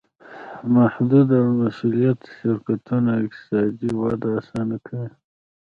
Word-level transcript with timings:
محدودالمسوولیت 0.75 2.19
شرکتونه 2.39 3.11
اقتصادي 3.25 3.89
وده 4.01 4.29
اسانه 4.39 4.77
کوي. 4.85 5.09